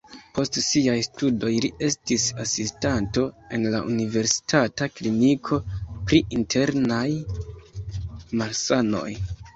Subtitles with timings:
[0.35, 3.25] Post siaj studoj li estis asistanto
[3.57, 7.07] en la universitata kliniko pri internaj
[8.43, 9.09] malsanoj.